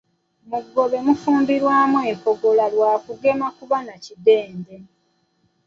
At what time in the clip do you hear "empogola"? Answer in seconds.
2.11-2.65